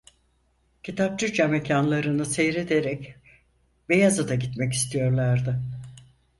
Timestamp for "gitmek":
4.35-4.73